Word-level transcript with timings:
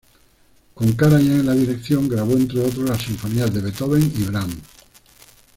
Con 0.73 0.93
Karajan 0.93 1.27
en 1.41 1.45
la 1.45 1.51
dirección 1.53 2.09
grabó, 2.09 2.31
entre 2.33 2.59
otras, 2.59 2.89
las 2.89 3.03
sinfonías 3.03 3.53
de 3.53 3.61
Beethoven 3.61 4.11
y 4.17 4.23
Brahms. 4.23 4.57